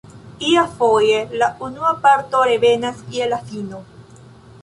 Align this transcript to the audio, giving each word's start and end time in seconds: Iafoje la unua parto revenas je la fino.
Iafoje 0.51 1.19
la 1.41 1.49
unua 1.67 1.91
parto 2.07 2.41
revenas 2.53 3.03
je 3.17 3.31
la 3.35 3.39
fino. 3.51 3.83